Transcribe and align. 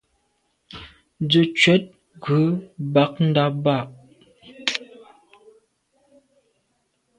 Nze 1.23 1.41
ntshwèt 1.47 1.83
ghù 2.23 2.39
bag 2.93 3.11
nda’ 3.27 3.43
mbà. 3.57 3.77